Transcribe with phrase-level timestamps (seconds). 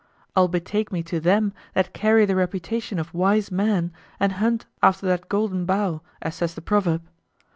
[0.35, 5.05] I'll betake me to them that carry the reputation of wise men and hunt after
[5.05, 7.03] that golden bough, as says the proverb.